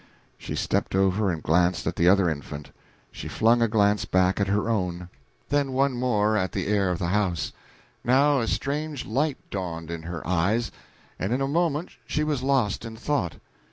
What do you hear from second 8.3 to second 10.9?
a strange light dawned in her eyes,